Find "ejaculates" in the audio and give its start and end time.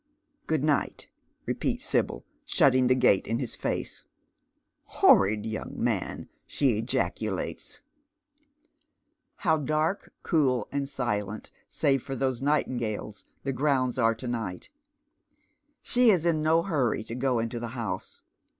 6.85-7.81